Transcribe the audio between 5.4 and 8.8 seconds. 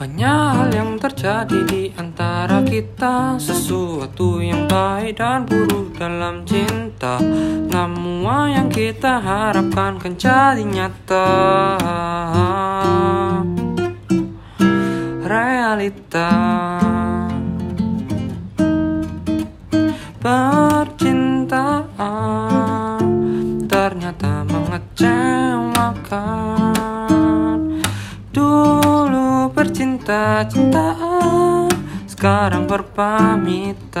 buruk dalam cinta. Semua yang